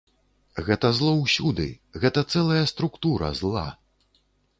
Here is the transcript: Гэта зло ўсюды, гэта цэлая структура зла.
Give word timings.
Гэта 0.67 0.87
зло 0.99 1.11
ўсюды, 1.17 1.67
гэта 2.05 2.23
цэлая 2.37 2.63
структура 2.73 3.29
зла. 3.41 3.67